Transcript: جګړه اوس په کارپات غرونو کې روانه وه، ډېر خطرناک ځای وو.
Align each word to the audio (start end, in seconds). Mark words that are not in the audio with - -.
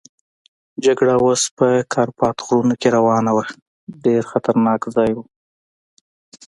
جګړه 0.85 1.13
اوس 1.23 1.41
په 1.57 1.67
کارپات 1.93 2.37
غرونو 2.45 2.75
کې 2.81 2.89
روانه 2.97 3.31
وه، 3.35 3.45
ډېر 4.05 4.21
خطرناک 4.31 4.81
ځای 4.95 5.11
وو. 5.13 5.23